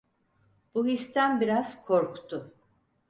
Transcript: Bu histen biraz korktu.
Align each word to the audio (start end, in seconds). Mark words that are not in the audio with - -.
Bu 0.75 0.85
histen 0.87 1.41
biraz 1.41 1.83
korktu. 1.85 2.53